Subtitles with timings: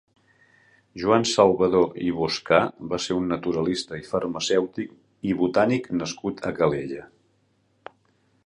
[1.01, 2.61] Joan Salvador i Boscà
[2.93, 4.97] va ser un naturalista i farmacèutic
[5.33, 7.07] i botànic nascut a Calella.